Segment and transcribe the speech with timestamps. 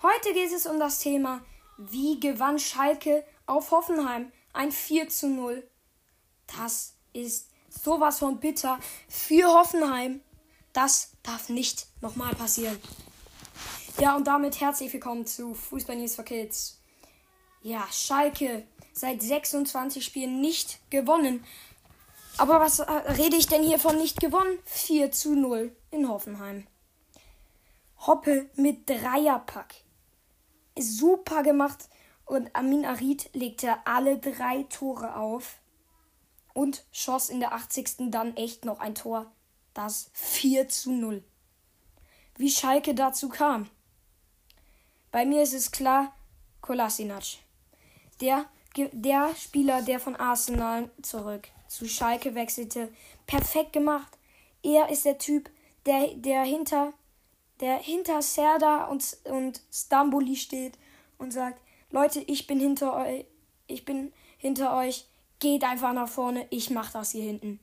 [0.00, 1.44] Heute geht es um das Thema,
[1.76, 5.68] wie gewann Schalke auf Hoffenheim ein 4 zu 0.
[6.56, 8.78] Das ist sowas von bitter
[9.08, 10.20] für Hoffenheim.
[10.72, 12.78] Das darf nicht nochmal passieren.
[13.98, 16.78] Ja, und damit herzlich willkommen zu Fußball News for Kids.
[17.62, 21.44] Ja, Schalke seit 26 Spielen nicht gewonnen.
[22.36, 24.60] Aber was äh, rede ich denn hier von nicht gewonnen?
[24.64, 26.68] 4 zu 0 in Hoffenheim.
[28.06, 29.87] Hoppe mit Dreierpack.
[30.80, 31.88] Super gemacht.
[32.24, 35.58] Und Amin Arid legte alle drei Tore auf.
[36.54, 38.10] Und schoss in der 80.
[38.10, 39.30] dann echt noch ein Tor.
[39.74, 41.22] Das 4 zu 0.
[42.36, 43.68] Wie Schalke dazu kam.
[45.10, 46.14] Bei mir ist es klar,
[46.60, 47.38] Kolasinac.
[48.20, 48.44] Der,
[48.76, 52.92] der Spieler, der von Arsenal zurück zu Schalke wechselte,
[53.26, 54.18] perfekt gemacht.
[54.62, 55.50] Er ist der Typ,
[55.86, 56.92] der, der hinter
[57.60, 60.78] der hinter Serda und, und Stamboli steht
[61.18, 61.60] und sagt,
[61.90, 63.24] Leute, ich bin hinter euch,
[63.66, 65.06] ich bin hinter euch,
[65.38, 67.60] geht einfach nach vorne, ich mach das hier hinten.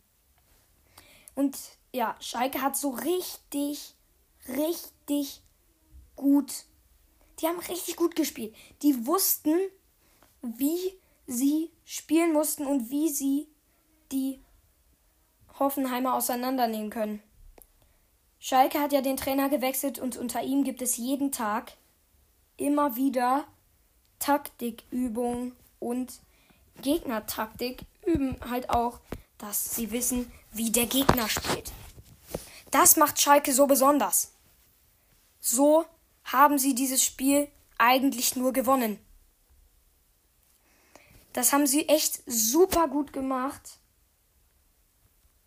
[1.35, 1.57] Und
[1.93, 3.95] ja, Schalke hat so richtig,
[4.47, 5.41] richtig
[6.15, 6.65] gut,
[7.39, 8.55] die haben richtig gut gespielt.
[8.81, 9.55] Die wussten,
[10.41, 10.77] wie
[11.27, 13.47] sie spielen mussten und wie sie
[14.11, 14.39] die
[15.59, 17.21] Hoffenheimer auseinandernehmen können.
[18.39, 21.73] Schalke hat ja den Trainer gewechselt und unter ihm gibt es jeden Tag
[22.57, 23.45] immer wieder
[24.19, 26.19] Taktikübungen und
[26.81, 28.99] Gegnertaktik üben halt auch,
[29.37, 31.71] dass sie wissen, wie der Gegner spielt.
[32.71, 34.33] Das macht Schalke so besonders.
[35.39, 35.85] So
[36.23, 38.99] haben sie dieses Spiel eigentlich nur gewonnen.
[41.33, 43.79] Das haben sie echt super gut gemacht.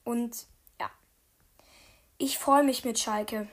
[0.05, 0.47] Und
[2.19, 3.49] ich freue mich mit Schalke.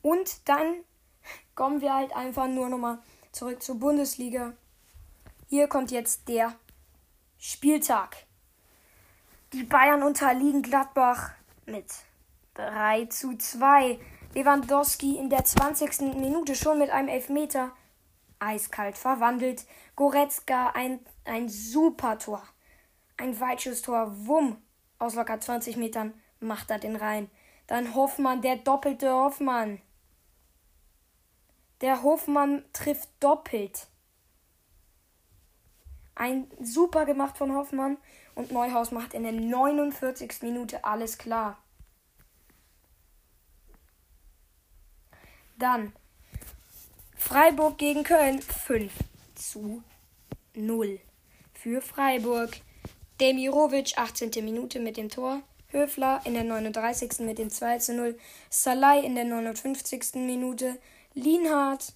[0.00, 0.84] Und dann
[1.54, 2.98] kommen wir halt einfach nur nochmal
[3.30, 4.54] zurück zur Bundesliga.
[5.48, 6.54] Hier kommt jetzt der
[7.38, 8.16] Spieltag.
[9.52, 11.32] Die Bayern unterliegen Gladbach
[11.66, 11.86] mit
[12.54, 14.00] 3 zu 2.
[14.34, 16.16] Lewandowski in der 20.
[16.16, 17.70] Minute schon mit einem Elfmeter
[18.38, 19.66] eiskalt verwandelt.
[19.94, 22.42] Goretzka ein, ein super Tor.
[23.18, 24.26] Ein Weitschusstor.
[24.26, 24.56] Wumm
[25.02, 27.30] aus locker 20 Metern macht er den rein.
[27.66, 29.80] Dann Hoffmann, der doppelte Hoffmann.
[31.80, 33.88] Der Hoffmann trifft doppelt.
[36.14, 37.96] Ein super gemacht von Hoffmann
[38.34, 40.42] und Neuhaus macht in der 49.
[40.42, 41.58] Minute alles klar.
[45.58, 45.92] Dann
[47.16, 48.92] Freiburg gegen Köln 5
[49.34, 49.82] zu
[50.54, 51.00] 0
[51.54, 52.60] für Freiburg.
[53.20, 54.30] Demirovic 18.
[54.44, 55.42] Minute mit dem Tor.
[55.68, 57.20] Höfler in der 39.
[57.20, 58.18] mit dem 2 zu 0.
[58.50, 60.14] Salai in der 59.
[60.14, 60.78] Minute.
[61.14, 61.94] Lienhardt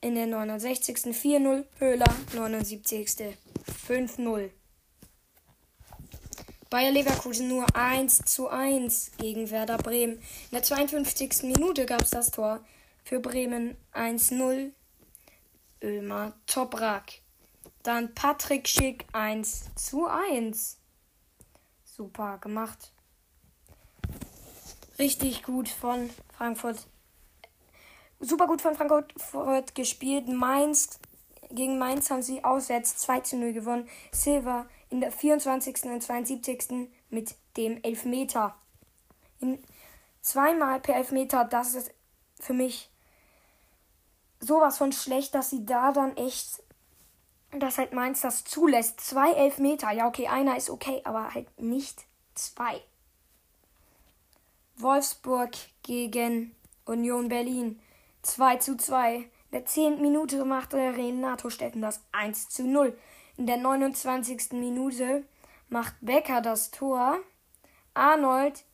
[0.00, 0.96] in der 69.
[0.96, 1.64] 4-0.
[1.78, 3.36] Höhler 79.
[3.88, 4.50] 5-0.
[6.70, 10.14] Bayer Leverkusen nur 1 zu 1 gegen Werder Bremen.
[10.14, 11.44] In der 52.
[11.44, 12.64] Minute gab es das Tor
[13.04, 14.72] für Bremen 1-0.
[15.82, 17.23] Ömer Toprak.
[17.84, 20.78] Dann Patrick Schick 1 zu 1.
[21.84, 22.92] Super gemacht.
[24.98, 26.86] Richtig gut von Frankfurt.
[28.20, 30.28] Super gut von Frankfurt gespielt.
[30.28, 30.98] Mainz
[31.50, 33.88] gegen Mainz haben sie auswärts 2 zu 0 gewonnen.
[34.12, 35.84] Silva in der 24.
[35.84, 36.88] und 72.
[37.10, 38.56] mit dem Elfmeter.
[39.40, 39.62] In
[40.22, 41.92] zweimal per Elfmeter, das ist
[42.40, 42.90] für mich
[44.40, 46.62] sowas von schlecht, dass sie da dann echt
[47.60, 49.00] dass halt Mainz das zulässt.
[49.00, 49.90] Zwei Elfmeter.
[49.92, 52.04] Ja, okay, einer ist okay, aber halt nicht
[52.34, 52.80] zwei.
[54.76, 56.54] Wolfsburg gegen
[56.84, 57.80] Union Berlin.
[58.22, 59.16] 2 zu 2.
[59.16, 60.00] In der 10.
[60.00, 62.96] Minute machte Renato Stetten das 1 zu 0.
[63.36, 64.52] In der 29.
[64.52, 65.24] Minute
[65.68, 67.18] macht Becker das Tor.
[67.94, 68.64] Arnold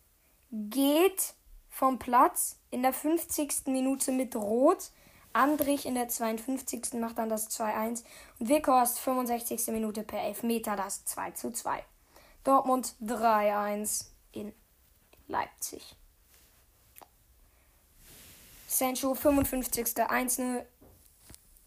[0.51, 1.35] geht
[1.69, 3.67] vom Platz in der 50.
[3.67, 4.91] Minute mit Rot.
[5.33, 6.95] Andrich in der 52.
[6.95, 8.05] macht dann das 2-1
[8.39, 9.69] und Weghorst 65.
[9.69, 11.81] Minute per Elfmeter das 2-2.
[12.43, 14.53] Dortmund 3-1 in
[15.29, 15.95] Leipzig.
[18.67, 19.87] Sancho 55.
[19.97, 20.65] 1-0.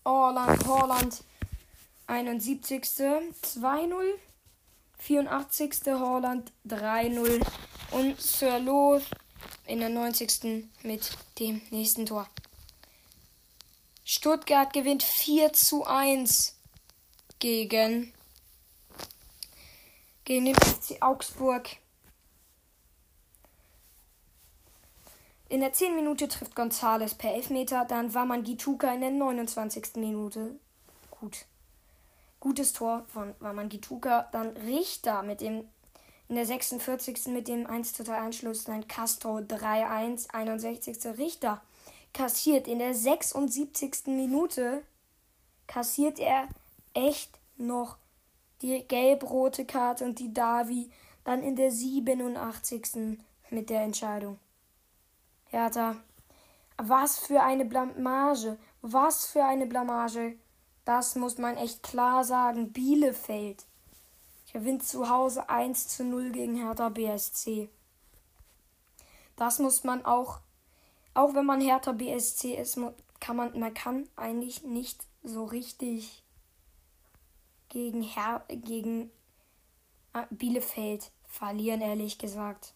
[0.04, 1.24] Orland, Horland
[2.08, 2.84] 71.
[2.84, 4.04] 2-0.
[4.98, 5.72] 84.
[5.88, 7.46] Horland 3-0.
[7.92, 9.04] Und Sir Loth
[9.68, 10.66] in der 90.
[10.84, 12.28] mit dem nächsten Tor.
[14.06, 16.58] Stuttgart gewinnt 4 zu 1
[17.40, 18.14] gegen,
[20.26, 21.70] gegen den FC Augsburg.
[25.48, 25.96] In der 10.
[25.96, 29.96] Minute trifft Gonzales per Elfmeter, dann war man Gituka in der 29.
[29.98, 30.56] Minute.
[31.12, 31.46] Gut.
[32.40, 34.28] Gutes Tor von Waman Gituka.
[34.32, 35.70] Dann Richter mit dem
[36.28, 37.28] in der 46.
[37.28, 38.64] mit dem 1 zu 3 Anschluss.
[38.64, 40.98] Dann Castro 3-1, 61.
[41.18, 41.62] Richter
[42.14, 44.08] kassiert in der 76.
[44.08, 44.84] Minute
[45.68, 46.48] kassiert er
[46.94, 47.98] echt noch
[48.62, 50.90] die gelb-rote Karte und die Davi
[51.24, 53.18] dann in der 87.
[53.50, 54.40] mit der Entscheidung.
[55.48, 55.96] Hertha,
[56.78, 60.36] was für eine Blamage, was für eine Blamage.
[60.86, 62.74] Das muss man echt klar sagen.
[62.74, 63.66] Bielefeld
[64.52, 67.70] gewinnt zu Hause 1 zu 0 gegen Hertha BSC.
[69.36, 70.40] Das muss man auch,
[71.14, 72.80] auch wenn man Hertha BSC ist,
[73.20, 76.24] kann man, man kann eigentlich nicht so richtig
[77.70, 79.12] gegen, Her gegen
[80.14, 82.74] äh, Bielefeld verlieren, ehrlich gesagt.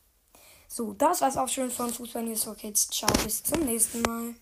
[0.67, 2.87] So, das war's auch schon von Fußball News for Kids.
[2.89, 4.35] Ciao, bis zum nächsten Mal.